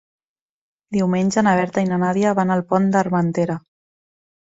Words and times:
Diumenge 0.97 1.45
na 1.47 1.55
Berta 1.61 1.85
i 1.85 1.91
na 1.91 2.01
Nàdia 2.07 2.35
van 2.43 2.57
al 2.59 2.67
Pont 2.75 2.91
d'Armentera. 2.99 3.63